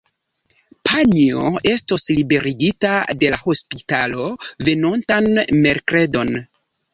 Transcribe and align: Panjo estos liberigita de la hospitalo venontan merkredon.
Panjo 0.87 1.43
estos 1.71 2.05
liberigita 2.19 2.93
de 3.25 3.29
la 3.35 3.39
hospitalo 3.53 4.27
venontan 4.71 5.31
merkredon. 5.67 6.35